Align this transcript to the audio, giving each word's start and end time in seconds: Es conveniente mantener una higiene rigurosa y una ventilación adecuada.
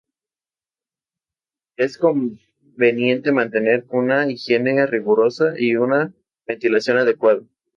Es 1.77 1.99
conveniente 1.99 3.31
mantener 3.31 3.85
una 3.91 4.27
higiene 4.31 4.87
rigurosa 4.87 5.53
y 5.55 5.75
una 5.75 6.11
ventilación 6.47 6.97
adecuada. 6.97 7.43